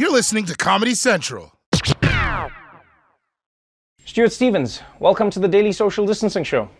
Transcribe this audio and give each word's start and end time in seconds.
You're 0.00 0.10
listening 0.10 0.46
to 0.46 0.56
Comedy 0.56 0.94
Central. 0.94 1.52
Stuart 4.06 4.32
Stevens, 4.32 4.80
welcome 4.98 5.28
to 5.28 5.38
the 5.38 5.46
Daily 5.46 5.72
Social 5.72 6.06
Distancing 6.06 6.42
Show. 6.42 6.70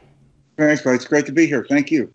Thanks, 0.56 0.80
bud. 0.80 0.94
It's 0.94 1.04
great 1.04 1.26
to 1.26 1.32
be 1.32 1.46
here. 1.46 1.66
Thank 1.68 1.90
you. 1.90 2.14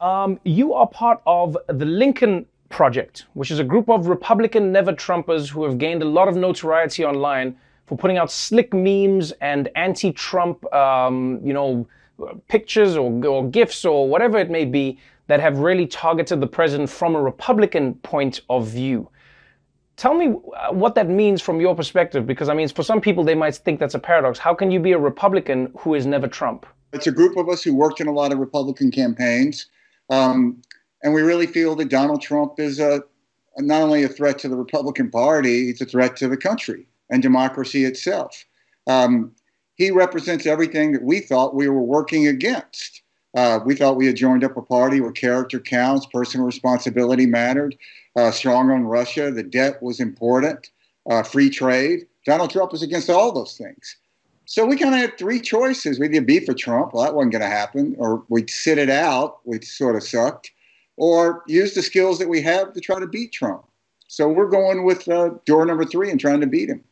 Um, 0.00 0.40
you 0.42 0.74
are 0.74 0.88
part 0.88 1.22
of 1.26 1.56
the 1.68 1.84
Lincoln 1.84 2.44
Project, 2.70 3.26
which 3.34 3.52
is 3.52 3.60
a 3.60 3.64
group 3.64 3.88
of 3.88 4.08
Republican 4.08 4.72
never 4.72 4.92
Trumpers 4.92 5.48
who 5.48 5.62
have 5.62 5.78
gained 5.78 6.02
a 6.02 6.06
lot 6.06 6.26
of 6.26 6.34
notoriety 6.34 7.04
online 7.04 7.56
for 7.86 7.96
putting 7.96 8.18
out 8.18 8.32
slick 8.32 8.74
memes 8.74 9.30
and 9.40 9.68
anti-Trump, 9.76 10.64
um, 10.74 11.40
you 11.44 11.52
know, 11.52 11.86
pictures 12.48 12.96
or, 12.96 13.24
or 13.24 13.48
gifs 13.48 13.84
or 13.84 14.08
whatever 14.08 14.38
it 14.38 14.50
may 14.50 14.64
be 14.64 14.98
that 15.28 15.38
have 15.38 15.58
really 15.58 15.86
targeted 15.86 16.40
the 16.40 16.48
president 16.48 16.90
from 16.90 17.14
a 17.14 17.22
Republican 17.22 17.94
point 18.02 18.40
of 18.50 18.66
view. 18.66 19.08
Tell 19.96 20.14
me 20.14 20.34
uh, 20.56 20.72
what 20.72 20.94
that 20.94 21.08
means 21.08 21.40
from 21.40 21.60
your 21.60 21.74
perspective, 21.74 22.26
because 22.26 22.48
I 22.48 22.54
mean, 22.54 22.68
for 22.68 22.82
some 22.82 23.00
people, 23.00 23.24
they 23.24 23.34
might 23.34 23.54
think 23.56 23.80
that's 23.80 23.94
a 23.94 23.98
paradox. 23.98 24.38
How 24.38 24.54
can 24.54 24.70
you 24.70 24.78
be 24.78 24.92
a 24.92 24.98
Republican 24.98 25.72
who 25.78 25.94
is 25.94 26.04
never 26.06 26.28
Trump? 26.28 26.66
It's 26.92 27.06
a 27.06 27.12
group 27.12 27.36
of 27.36 27.48
us 27.48 27.62
who 27.62 27.74
worked 27.74 28.00
in 28.00 28.06
a 28.06 28.12
lot 28.12 28.32
of 28.32 28.38
Republican 28.38 28.90
campaigns. 28.90 29.66
Um, 30.10 30.62
and 31.02 31.14
we 31.14 31.22
really 31.22 31.46
feel 31.46 31.74
that 31.76 31.88
Donald 31.88 32.20
Trump 32.22 32.58
is 32.58 32.78
a, 32.78 33.02
not 33.58 33.82
only 33.82 34.02
a 34.02 34.08
threat 34.08 34.38
to 34.40 34.48
the 34.48 34.56
Republican 34.56 35.10
Party, 35.10 35.70
it's 35.70 35.80
a 35.80 35.86
threat 35.86 36.16
to 36.16 36.28
the 36.28 36.36
country 36.36 36.86
and 37.10 37.22
democracy 37.22 37.84
itself. 37.84 38.44
Um, 38.86 39.32
he 39.76 39.90
represents 39.90 40.46
everything 40.46 40.92
that 40.92 41.02
we 41.02 41.20
thought 41.20 41.54
we 41.54 41.68
were 41.68 41.82
working 41.82 42.26
against. 42.26 43.02
Uh, 43.36 43.60
we 43.64 43.74
thought 43.74 43.96
we 43.96 44.06
had 44.06 44.16
joined 44.16 44.42
up 44.42 44.56
a 44.56 44.62
party 44.62 45.00
where 45.00 45.12
character 45.12 45.60
counts, 45.60 46.06
personal 46.06 46.46
responsibility 46.46 47.26
mattered, 47.26 47.76
uh, 48.16 48.30
strong 48.30 48.70
on 48.70 48.84
Russia, 48.84 49.30
the 49.30 49.42
debt 49.42 49.80
was 49.82 50.00
important, 50.00 50.70
uh, 51.10 51.22
free 51.22 51.50
trade. 51.50 52.06
Donald 52.24 52.50
Trump 52.50 52.72
was 52.72 52.82
against 52.82 53.10
all 53.10 53.30
those 53.30 53.58
things. 53.58 53.96
So 54.46 54.64
we 54.64 54.76
kind 54.76 54.94
of 54.94 55.00
had 55.00 55.18
three 55.18 55.40
choices. 55.40 56.00
We'd 56.00 56.14
either 56.14 56.24
be 56.24 56.40
for 56.40 56.54
Trump, 56.54 56.94
well, 56.94 57.04
that 57.04 57.14
wasn't 57.14 57.32
going 57.32 57.42
to 57.42 57.48
happen, 57.48 57.94
or 57.98 58.24
we'd 58.30 58.48
sit 58.48 58.78
it 58.78 58.88
out, 58.88 59.40
which 59.44 59.66
sort 59.66 59.96
of 59.96 60.02
sucked, 60.02 60.50
or 60.96 61.42
use 61.46 61.74
the 61.74 61.82
skills 61.82 62.18
that 62.20 62.28
we 62.28 62.40
have 62.40 62.72
to 62.72 62.80
try 62.80 62.98
to 62.98 63.06
beat 63.06 63.32
Trump. 63.32 63.64
So 64.08 64.28
we're 64.28 64.48
going 64.48 64.84
with 64.84 65.06
uh, 65.08 65.30
door 65.44 65.66
number 65.66 65.84
three 65.84 66.10
and 66.10 66.18
trying 66.18 66.40
to 66.40 66.46
beat 66.46 66.70
him. 66.70 66.82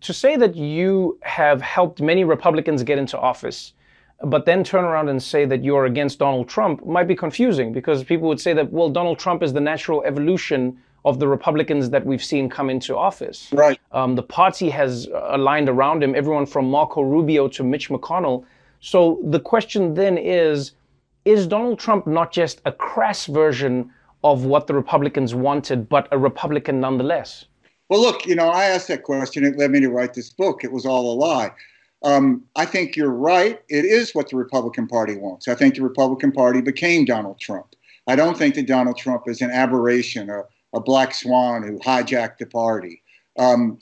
To 0.00 0.12
say 0.12 0.36
that 0.36 0.56
you 0.56 1.18
have 1.22 1.60
helped 1.60 2.00
many 2.00 2.24
Republicans 2.24 2.82
get 2.84 2.98
into 2.98 3.18
office, 3.18 3.74
but 4.24 4.46
then 4.46 4.64
turn 4.64 4.84
around 4.84 5.08
and 5.08 5.22
say 5.22 5.44
that 5.44 5.62
you're 5.62 5.84
against 5.84 6.18
Donald 6.18 6.48
Trump 6.48 6.84
might 6.84 7.06
be 7.06 7.14
confusing 7.14 7.72
because 7.72 8.02
people 8.02 8.28
would 8.28 8.40
say 8.40 8.52
that, 8.52 8.72
well, 8.72 8.90
Donald 8.90 9.18
Trump 9.18 9.42
is 9.42 9.52
the 9.52 9.60
natural 9.60 10.02
evolution 10.04 10.78
of 11.04 11.20
the 11.20 11.28
Republicans 11.28 11.90
that 11.90 12.04
we've 12.04 12.22
seen 12.22 12.48
come 12.48 12.68
into 12.68 12.96
office. 12.96 13.48
Right. 13.52 13.78
Um, 13.92 14.16
the 14.16 14.22
party 14.22 14.68
has 14.70 15.08
aligned 15.12 15.68
around 15.68 16.02
him, 16.02 16.14
everyone 16.14 16.46
from 16.46 16.68
Marco 16.68 17.02
Rubio 17.02 17.48
to 17.48 17.62
Mitch 17.62 17.88
McConnell. 17.88 18.44
So 18.80 19.20
the 19.24 19.40
question 19.40 19.94
then 19.94 20.18
is 20.18 20.72
is 21.24 21.46
Donald 21.46 21.78
Trump 21.78 22.06
not 22.06 22.32
just 22.32 22.60
a 22.64 22.72
crass 22.72 23.26
version 23.26 23.90
of 24.24 24.44
what 24.44 24.66
the 24.66 24.74
Republicans 24.74 25.34
wanted, 25.34 25.88
but 25.88 26.08
a 26.10 26.18
Republican 26.18 26.80
nonetheless? 26.80 27.44
Well, 27.88 28.00
look, 28.00 28.26
you 28.26 28.34
know, 28.34 28.48
I 28.48 28.64
asked 28.64 28.88
that 28.88 29.02
question. 29.02 29.44
It 29.44 29.56
led 29.56 29.70
me 29.70 29.80
to 29.80 29.88
write 29.88 30.14
this 30.14 30.30
book. 30.30 30.64
It 30.64 30.72
was 30.72 30.86
all 30.86 31.12
a 31.12 31.16
lie. 31.16 31.50
Um, 32.02 32.44
I 32.54 32.64
think 32.64 32.96
you're 32.96 33.10
right. 33.10 33.60
It 33.68 33.84
is 33.84 34.14
what 34.14 34.28
the 34.28 34.36
Republican 34.36 34.86
Party 34.86 35.16
wants. 35.16 35.48
I 35.48 35.54
think 35.54 35.74
the 35.74 35.82
Republican 35.82 36.32
Party 36.32 36.60
became 36.60 37.04
Donald 37.04 37.40
Trump. 37.40 37.74
I 38.06 38.16
don't 38.16 38.38
think 38.38 38.54
that 38.54 38.66
Donald 38.66 38.96
Trump 38.96 39.24
is 39.26 39.42
an 39.42 39.50
aberration, 39.50 40.30
a, 40.30 40.44
a 40.74 40.80
black 40.80 41.14
swan 41.14 41.62
who 41.62 41.78
hijacked 41.80 42.38
the 42.38 42.46
party. 42.46 43.02
Um, 43.38 43.78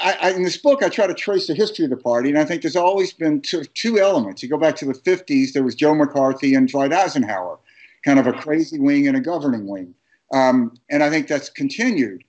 I, 0.00 0.16
I, 0.20 0.30
in 0.32 0.42
this 0.42 0.56
book, 0.56 0.82
I 0.82 0.88
try 0.88 1.06
to 1.06 1.14
trace 1.14 1.46
the 1.46 1.54
history 1.54 1.84
of 1.84 1.90
the 1.90 1.96
party, 1.96 2.30
and 2.30 2.38
I 2.38 2.44
think 2.44 2.62
there's 2.62 2.76
always 2.76 3.12
been 3.12 3.40
two, 3.40 3.64
two 3.74 3.98
elements. 3.98 4.42
You 4.42 4.48
go 4.48 4.58
back 4.58 4.76
to 4.76 4.84
the 4.84 4.94
50s, 4.94 5.52
there 5.52 5.62
was 5.62 5.74
Joe 5.74 5.94
McCarthy 5.94 6.54
and 6.54 6.68
Dwight 6.68 6.92
Eisenhower, 6.92 7.58
kind 8.04 8.18
of 8.18 8.26
a 8.26 8.32
crazy 8.32 8.78
wing 8.78 9.06
and 9.06 9.16
a 9.16 9.20
governing 9.20 9.66
wing. 9.66 9.94
Um, 10.32 10.74
and 10.90 11.02
I 11.02 11.10
think 11.10 11.28
that's 11.28 11.48
continued. 11.48 12.24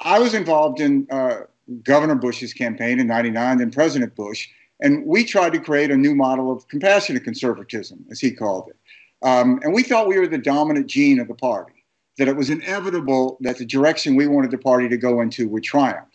I 0.00 0.18
was 0.18 0.34
involved 0.34 0.80
in 0.80 1.06
uh, 1.10 1.40
Governor 1.82 2.14
Bush's 2.14 2.52
campaign 2.52 3.00
in 3.00 3.06
99, 3.06 3.58
then 3.58 3.70
President 3.70 4.14
Bush. 4.14 4.48
And 4.80 5.06
we 5.06 5.24
tried 5.24 5.52
to 5.52 5.60
create 5.60 5.90
a 5.90 5.96
new 5.96 6.14
model 6.14 6.52
of 6.52 6.66
compassionate 6.68 7.24
conservatism, 7.24 8.04
as 8.10 8.20
he 8.20 8.30
called 8.30 8.68
it. 8.68 8.76
Um, 9.26 9.60
and 9.62 9.72
we 9.72 9.82
thought 9.82 10.08
we 10.08 10.18
were 10.18 10.26
the 10.26 10.38
dominant 10.38 10.86
gene 10.86 11.18
of 11.18 11.28
the 11.28 11.34
party, 11.34 11.84
that 12.18 12.28
it 12.28 12.36
was 12.36 12.50
inevitable 12.50 13.38
that 13.40 13.58
the 13.58 13.64
direction 13.64 14.16
we 14.16 14.26
wanted 14.26 14.50
the 14.50 14.58
party 14.58 14.88
to 14.88 14.96
go 14.96 15.20
into 15.20 15.48
would 15.48 15.62
triumph. 15.62 16.08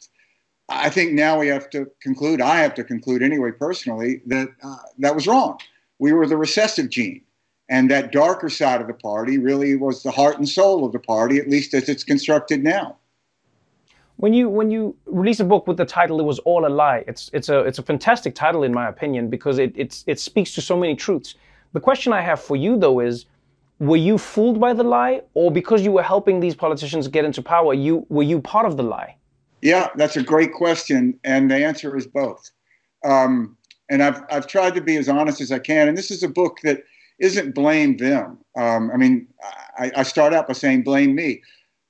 I 0.69 0.89
think 0.89 1.13
now 1.13 1.39
we 1.39 1.47
have 1.47 1.69
to 1.71 1.89
conclude, 2.01 2.41
I 2.41 2.59
have 2.59 2.75
to 2.75 2.83
conclude 2.83 3.23
anyway, 3.23 3.51
personally, 3.51 4.21
that 4.27 4.49
uh, 4.63 4.75
that 4.99 5.15
was 5.15 5.25
wrong. 5.25 5.57
We 5.97 6.13
were 6.13 6.27
the 6.27 6.37
recessive 6.37 6.89
gene. 6.89 7.23
And 7.69 7.89
that 7.91 8.11
darker 8.11 8.49
side 8.49 8.81
of 8.81 8.87
the 8.87 8.93
party 8.93 9.37
really 9.37 9.75
was 9.75 10.01
the 10.01 10.11
heart 10.11 10.37
and 10.37 10.49
soul 10.49 10.85
of 10.85 10.91
the 10.91 10.99
party, 10.99 11.37
at 11.37 11.49
least 11.49 11.73
as 11.75 11.87
it's 11.87 12.03
constructed 12.03 12.63
now. 12.63 12.97
When 14.19 14.33
you 14.33 14.49
when 14.49 14.69
you 14.69 14.97
release 15.05 15.39
a 15.39 15.45
book 15.45 15.65
with 15.65 15.77
the 15.77 15.85
title 15.85 16.19
"It 16.19 16.23
Was 16.23 16.39
All 16.39 16.65
a 16.65 16.67
Lie," 16.67 17.05
it's 17.07 17.29
it's 17.31 17.47
a 17.47 17.59
it's 17.59 17.79
a 17.79 17.83
fantastic 17.83 18.35
title 18.35 18.63
in 18.63 18.73
my 18.73 18.89
opinion 18.89 19.29
because 19.29 19.59
it 19.59 19.71
it's, 19.77 20.03
it 20.07 20.19
speaks 20.19 20.53
to 20.55 20.61
so 20.61 20.75
many 20.75 20.93
truths. 20.93 21.35
The 21.71 21.79
question 21.79 22.11
I 22.11 22.19
have 22.19 22.41
for 22.41 22.57
you 22.57 22.77
though 22.77 22.99
is, 22.99 23.27
were 23.79 23.95
you 24.09 24.17
fooled 24.17 24.59
by 24.59 24.73
the 24.73 24.83
lie, 24.83 25.21
or 25.35 25.51
because 25.51 25.83
you 25.83 25.93
were 25.93 26.03
helping 26.03 26.41
these 26.41 26.53
politicians 26.53 27.07
get 27.07 27.23
into 27.23 27.41
power, 27.41 27.73
you 27.73 28.05
were 28.09 28.23
you 28.23 28.41
part 28.41 28.65
of 28.65 28.75
the 28.75 28.83
lie? 28.83 29.15
Yeah, 29.61 29.87
that's 29.95 30.17
a 30.17 30.23
great 30.23 30.51
question, 30.51 31.17
and 31.23 31.49
the 31.49 31.65
answer 31.65 31.95
is 31.95 32.05
both. 32.05 32.51
Um, 33.05 33.55
and 33.89 34.03
I've 34.03 34.21
I've 34.29 34.47
tried 34.47 34.75
to 34.75 34.81
be 34.81 34.97
as 34.97 35.07
honest 35.07 35.39
as 35.39 35.49
I 35.49 35.59
can, 35.59 35.87
and 35.87 35.97
this 35.97 36.11
is 36.11 36.23
a 36.23 36.29
book 36.29 36.57
that 36.63 36.83
isn't 37.19 37.55
blame 37.55 37.95
them. 37.95 38.37
Um, 38.57 38.91
I 38.93 38.97
mean, 38.97 39.27
I, 39.77 39.91
I 39.95 40.03
start 40.03 40.33
out 40.33 40.47
by 40.49 40.55
saying 40.55 40.83
blame 40.83 41.15
me. 41.15 41.41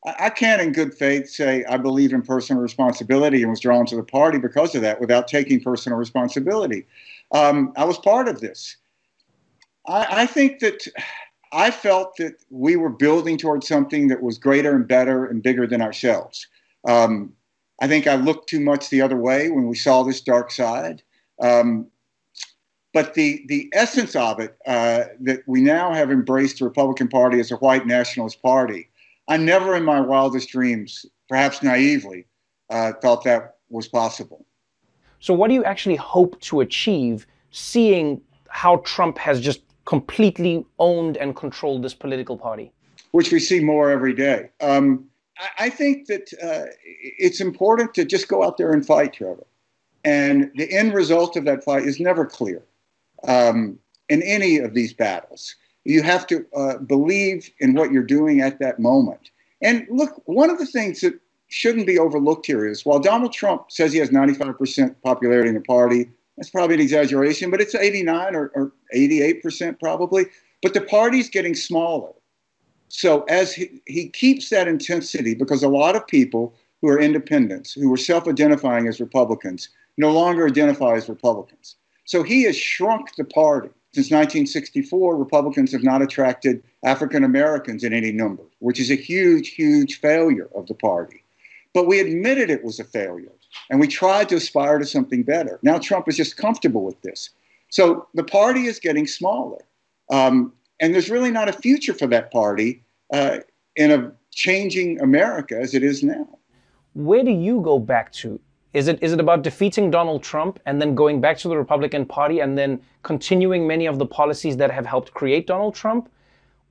I 0.05 0.29
can't, 0.29 0.61
in 0.61 0.71
good 0.71 0.93
faith, 0.93 1.29
say 1.29 1.65
I 1.65 1.75
believe 1.75 2.13
in 2.13 2.21
personal 2.21 2.61
responsibility 2.61 3.41
and 3.41 3.49
was 3.49 3.59
drawn 3.59 3.85
to 3.87 3.97
the 3.97 4.03
party 4.03 4.37
because 4.37 4.73
of 4.73 4.81
that 4.81 5.01
without 5.01 5.27
taking 5.27 5.59
personal 5.59 5.97
responsibility. 5.97 6.85
Um, 7.33 7.73
I 7.75 7.83
was 7.83 7.97
part 7.97 8.29
of 8.29 8.39
this. 8.39 8.77
I, 9.87 10.21
I, 10.21 10.25
think 10.25 10.59
that 10.59 10.87
I 11.51 11.69
felt 11.69 12.15
that 12.17 12.35
we 12.49 12.77
were 12.77 12.89
building 12.89 13.37
towards 13.37 13.67
something 13.67 14.07
that 14.07 14.21
was 14.21 14.37
greater 14.37 14.73
and 14.73 14.87
better 14.87 15.25
and 15.25 15.43
bigger 15.43 15.67
than 15.67 15.81
ourselves. 15.81 16.47
Um, 16.87 17.33
I 17.81 17.87
think 17.87 18.07
I 18.07 18.15
looked 18.15 18.49
too 18.49 18.59
much 18.59 18.89
the 18.89 19.01
other 19.01 19.17
way 19.17 19.49
when 19.49 19.67
we 19.67 19.75
saw 19.75 20.03
this 20.03 20.21
dark 20.21 20.51
side. 20.51 21.01
Um, 21.41 21.87
but 22.93 23.13
the, 23.13 23.45
the 23.47 23.69
essence 23.73 24.15
of 24.15 24.39
it, 24.39 24.57
uh, 24.65 25.05
that 25.21 25.41
we 25.45 25.61
now 25.61 25.93
have 25.93 26.09
embraced 26.11 26.59
the 26.59 26.65
Republican 26.65 27.07
Party 27.07 27.39
as 27.39 27.51
a 27.51 27.57
white 27.57 27.85
nationalist 27.85 28.41
party, 28.41 28.88
I 29.29 29.37
never 29.37 29.75
in 29.75 29.85
my 29.85 30.01
wildest 30.01 30.49
dreams, 30.49 31.05
perhaps 31.29 31.61
naively, 31.61 32.25
uh, 32.71 32.93
thought 32.93 33.23
that 33.23 33.57
was 33.69 33.87
possible. 33.87 34.45
So, 35.19 35.33
what 35.33 35.49
do 35.49 35.53
you 35.53 35.63
actually 35.63 35.95
hope 35.95 36.39
to 36.41 36.61
achieve 36.61 37.27
seeing 37.51 38.21
how 38.49 38.77
Trump 38.77 39.17
has 39.19 39.39
just 39.39 39.61
completely 39.85 40.65
owned 40.79 41.15
and 41.17 41.35
controlled 41.35 41.83
this 41.83 41.93
political 41.93 42.37
party? 42.37 42.71
Which 43.11 43.31
we 43.31 43.39
see 43.39 43.59
more 43.59 43.91
every 43.91 44.13
day. 44.13 44.49
Um, 44.61 45.05
I, 45.37 45.65
I, 45.65 45.69
think 45.69 46.07
that 46.07 46.31
uh, 46.43 46.71
it's 46.83 47.41
important 47.41 47.93
to 47.95 48.05
just 48.05 48.27
go 48.27 48.43
out 48.43 48.57
there 48.57 48.71
and 48.71 48.85
fight, 48.85 49.13
Trevor. 49.13 49.45
And 50.03 50.51
the 50.55 50.71
end 50.71 50.93
result 50.93 51.35
of 51.35 51.45
that 51.45 51.63
fight 51.63 51.83
is 51.83 51.99
never 51.99 52.25
clear 52.25 52.63
um, 53.27 53.77
in 54.07 54.23
any 54.23 54.57
of 54.57 54.73
these 54.73 54.93
battles. 54.93 55.55
You 55.89 56.03
have 56.03 56.27
to 56.27 56.45
uh, 56.55 56.77
believe 56.77 57.49
in 57.59 57.73
what 57.73 57.91
you're 57.91 58.03
doing 58.03 58.41
at 58.41 58.59
that 58.59 58.79
moment. 58.79 59.31
And 59.61 59.87
look, 59.89 60.21
one 60.25 60.51
of 60.51 60.59
the 60.59 60.65
things 60.67 61.01
that 61.01 61.19
shouldn't 61.47 61.87
be 61.87 61.97
overlooked 61.97 62.45
here 62.45 62.67
is 62.67 62.85
while 62.85 62.99
Donald 62.99 63.33
Trump 63.33 63.71
says 63.71 63.91
he 63.91 63.97
has 63.97 64.11
95% 64.11 64.95
popularity 65.03 65.49
in 65.49 65.55
the 65.55 65.61
party, 65.61 66.09
that's 66.37 66.51
probably 66.51 66.75
an 66.75 66.81
exaggeration, 66.81 67.49
but 67.49 67.59
it's 67.59 67.73
89 67.73 68.35
or, 68.35 68.51
or 68.53 68.71
88% 68.95 69.79
probably. 69.79 70.27
But 70.61 70.75
the 70.75 70.81
party's 70.81 71.27
getting 71.27 71.55
smaller. 71.55 72.11
So 72.89 73.23
as 73.23 73.51
he, 73.53 73.81
he 73.87 74.09
keeps 74.09 74.49
that 74.49 74.67
intensity, 74.67 75.33
because 75.33 75.63
a 75.63 75.69
lot 75.69 75.95
of 75.95 76.05
people 76.05 76.53
who 76.81 76.89
are 76.89 76.99
independents, 76.99 77.73
who 77.73 77.89
were 77.89 77.97
self 77.97 78.27
identifying 78.27 78.87
as 78.87 78.99
Republicans, 78.99 79.69
no 79.97 80.11
longer 80.11 80.45
identify 80.45 80.93
as 80.93 81.09
Republicans. 81.09 81.77
So 82.05 82.21
he 82.21 82.43
has 82.43 82.55
shrunk 82.55 83.15
the 83.15 83.25
party. 83.25 83.69
Since 83.99 84.11
1964, 84.11 85.17
Republicans 85.17 85.73
have 85.73 85.83
not 85.83 86.01
attracted 86.01 86.63
African 86.85 87.25
Americans 87.25 87.83
in 87.83 87.91
any 87.91 88.13
number, 88.13 88.43
which 88.59 88.79
is 88.79 88.89
a 88.89 88.95
huge, 88.95 89.49
huge 89.49 89.99
failure 89.99 90.47
of 90.55 90.67
the 90.67 90.73
party. 90.73 91.21
But 91.73 91.85
we 91.85 91.99
admitted 91.99 92.49
it 92.49 92.63
was 92.63 92.79
a 92.79 92.85
failure, 92.85 93.33
and 93.69 93.77
we 93.77 93.87
tried 93.87 94.29
to 94.29 94.35
aspire 94.35 94.79
to 94.79 94.85
something 94.85 95.23
better. 95.23 95.59
Now 95.63 95.79
Trump 95.79 96.07
is 96.07 96.15
just 96.15 96.37
comfortable 96.37 96.85
with 96.85 97.01
this. 97.01 97.31
So 97.67 98.07
the 98.13 98.23
party 98.23 98.67
is 98.67 98.79
getting 98.79 99.05
smaller. 99.05 99.65
Um, 100.09 100.53
and 100.79 100.93
there's 100.93 101.09
really 101.09 101.31
not 101.31 101.49
a 101.49 101.53
future 101.53 101.93
for 101.93 102.07
that 102.07 102.31
party 102.31 102.81
uh, 103.11 103.39
in 103.75 103.91
a 103.91 104.13
changing 104.31 105.01
America 105.01 105.59
as 105.59 105.73
it 105.73 105.83
is 105.83 106.03
now. 106.03 106.39
where 106.93 107.25
do 107.25 107.31
you 107.31 107.59
go 107.59 107.79
back 107.79 108.13
to? 108.13 108.39
Is 108.73 108.87
it 108.87 109.01
is 109.01 109.13
it 109.13 109.19
about 109.19 109.41
defeating 109.41 109.89
Donald 109.89 110.21
Trump 110.21 110.59
and 110.65 110.79
then 110.81 110.93
going 110.93 111.19
back 111.19 111.37
to 111.39 111.47
the 111.47 111.57
Republican 111.57 112.05
Party 112.05 112.39
and 112.39 112.57
then 112.57 112.79
continuing 113.03 113.65
many 113.65 113.87
of 113.87 113.97
the 113.97 114.05
policies 114.05 114.57
that 114.57 114.69
have 114.71 114.85
helped 114.85 115.13
create 115.13 115.47
Donald 115.47 115.73
Trump? 115.73 116.09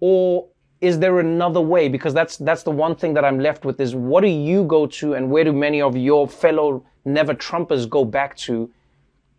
Or 0.00 0.46
is 0.80 1.00
there 1.00 1.18
another 1.18 1.60
way? 1.60 1.88
Because 1.88 2.14
that's 2.14 2.36
that's 2.36 2.62
the 2.62 2.70
one 2.70 2.94
thing 2.94 3.14
that 3.14 3.24
I'm 3.24 3.40
left 3.40 3.64
with 3.64 3.80
is 3.80 3.96
what 3.96 4.20
do 4.20 4.28
you 4.28 4.64
go 4.64 4.86
to 4.86 5.14
and 5.14 5.30
where 5.30 5.44
do 5.44 5.52
many 5.52 5.82
of 5.82 5.96
your 5.96 6.28
fellow 6.28 6.84
never 7.04 7.34
Trumpers 7.34 7.88
go 7.88 8.04
back 8.04 8.36
to 8.36 8.70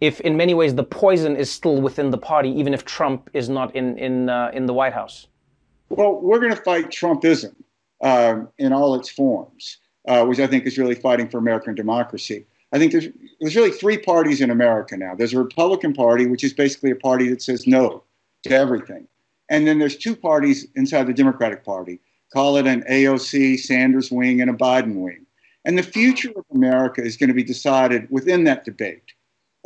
if 0.01 0.19
in 0.21 0.35
many 0.35 0.53
ways 0.53 0.75
the 0.75 0.83
poison 0.83 1.35
is 1.35 1.51
still 1.51 1.81
within 1.81 2.09
the 2.09 2.17
party, 2.17 2.49
even 2.49 2.73
if 2.73 2.83
Trump 2.83 3.29
is 3.33 3.47
not 3.47 3.73
in 3.75 3.97
in 3.97 4.29
uh, 4.29 4.51
in 4.53 4.65
the 4.65 4.73
White 4.73 4.93
House? 4.93 5.27
Well, 5.89 6.19
we're 6.21 6.39
going 6.39 6.55
to 6.55 6.61
fight 6.61 6.89
Trumpism 6.89 7.55
um, 8.01 8.49
in 8.57 8.73
all 8.73 8.95
its 8.95 9.09
forms, 9.09 9.77
uh, 10.07 10.25
which 10.25 10.39
I 10.39 10.47
think 10.47 10.65
is 10.65 10.77
really 10.77 10.95
fighting 10.95 11.29
for 11.29 11.37
American 11.37 11.75
democracy. 11.75 12.45
I 12.71 12.77
think 12.77 12.91
there's 12.91 13.07
there's 13.39 13.55
really 13.55 13.71
three 13.71 13.97
parties 13.97 14.41
in 14.41 14.51
America 14.51 14.95
now. 14.95 15.15
There's 15.15 15.33
a 15.33 15.39
Republican 15.39 15.93
Party, 15.93 16.27
which 16.27 16.43
is 16.43 16.53
basically 16.53 16.91
a 16.91 16.95
party 16.95 17.29
that 17.29 17.41
says 17.41 17.65
no 17.65 18.03
to 18.43 18.51
everything, 18.51 19.07
and 19.49 19.67
then 19.67 19.79
there's 19.79 19.97
two 19.97 20.15
parties 20.15 20.67
inside 20.75 21.07
the 21.07 21.13
Democratic 21.13 21.63
Party. 21.63 21.99
Call 22.33 22.57
it 22.57 22.67
an 22.67 22.83
AOC 22.83 23.59
Sanders 23.59 24.11
wing 24.11 24.39
and 24.39 24.51
a 24.51 24.53
Biden 24.53 24.95
wing. 24.95 25.25
And 25.65 25.77
the 25.77 25.83
future 25.83 26.31
of 26.35 26.45
America 26.53 27.01
is 27.01 27.17
going 27.17 27.27
to 27.27 27.33
be 27.33 27.43
decided 27.43 28.07
within 28.09 28.43
that 28.45 28.65
debate. 28.65 29.13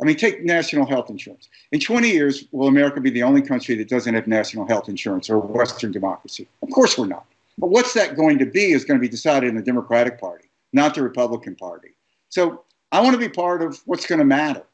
I 0.00 0.04
mean, 0.04 0.16
take 0.16 0.42
national 0.42 0.86
health 0.86 1.08
insurance. 1.08 1.48
In 1.70 1.78
20 1.78 2.10
years, 2.10 2.44
will 2.50 2.66
America 2.66 3.00
be 3.00 3.10
the 3.10 3.22
only 3.22 3.42
country 3.42 3.76
that 3.76 3.88
doesn't 3.88 4.14
have 4.14 4.26
national 4.26 4.66
health 4.66 4.88
insurance 4.88 5.30
or 5.30 5.38
Western 5.38 5.92
democracy? 5.92 6.48
Of 6.62 6.70
course 6.70 6.98
we're 6.98 7.06
not. 7.06 7.26
But 7.58 7.70
what's 7.70 7.92
that 7.94 8.16
going 8.16 8.38
to 8.38 8.46
be 8.46 8.72
is 8.72 8.84
going 8.84 8.98
to 8.98 9.00
be 9.00 9.08
decided 9.08 9.48
in 9.48 9.56
the 9.56 9.62
Democratic 9.62 10.20
Party, 10.20 10.46
not 10.72 10.94
the 10.94 11.02
Republican 11.02 11.54
Party. 11.56 11.90
So 12.28 12.64
I 12.92 13.00
want 13.00 13.14
to 13.14 13.18
be 13.18 13.28
part 13.28 13.62
of 13.62 13.80
what's 13.86 14.06
going 14.06 14.18
to 14.18 14.24
matter. 14.24 14.64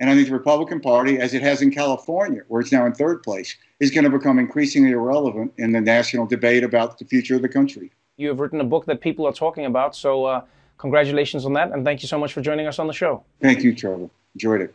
And 0.00 0.08
I 0.08 0.14
think 0.14 0.28
the 0.28 0.34
Republican 0.34 0.80
Party, 0.80 1.18
as 1.18 1.34
it 1.34 1.42
has 1.42 1.60
in 1.60 1.72
California, 1.72 2.42
where 2.46 2.60
it's 2.60 2.70
now 2.70 2.86
in 2.86 2.94
third 2.94 3.22
place, 3.24 3.56
is 3.80 3.90
going 3.90 4.04
to 4.04 4.10
become 4.10 4.38
increasingly 4.38 4.92
irrelevant 4.92 5.52
in 5.58 5.72
the 5.72 5.80
national 5.80 6.26
debate 6.26 6.62
about 6.62 6.98
the 6.98 7.04
future 7.04 7.34
of 7.34 7.42
the 7.42 7.48
country. 7.48 7.90
You 8.16 8.28
have 8.28 8.38
written 8.38 8.60
a 8.60 8.64
book 8.64 8.86
that 8.86 9.00
people 9.00 9.26
are 9.26 9.32
talking 9.32 9.66
about, 9.66 9.96
so 9.96 10.24
uh, 10.24 10.44
congratulations 10.76 11.44
on 11.44 11.52
that, 11.54 11.72
and 11.72 11.84
thank 11.84 12.02
you 12.02 12.08
so 12.08 12.18
much 12.18 12.32
for 12.32 12.40
joining 12.40 12.68
us 12.68 12.78
on 12.78 12.86
the 12.86 12.92
show. 12.92 13.24
Thank 13.40 13.64
you, 13.64 13.74
Trevor. 13.74 14.08
Enjoyed 14.34 14.60
it. 14.60 14.74